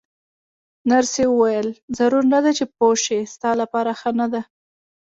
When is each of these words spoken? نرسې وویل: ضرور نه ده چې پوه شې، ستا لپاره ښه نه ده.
نرسې 0.89 1.23
وویل: 1.29 1.67
ضرور 1.97 2.23
نه 2.33 2.39
ده 2.45 2.51
چې 2.57 2.65
پوه 2.75 2.95
شې، 3.03 3.19
ستا 3.33 3.49
لپاره 3.61 3.91
ښه 3.99 4.11
نه 4.19 4.27
ده. 4.33 4.41